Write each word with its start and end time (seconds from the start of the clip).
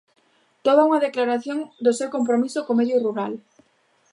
Toda 0.65 0.85
unha 0.87 1.03
declaración 1.07 1.59
do 1.85 1.91
seu 1.99 2.09
compromiso 2.15 2.59
co 2.65 2.77
medio 2.79 2.97
rural. 3.05 3.33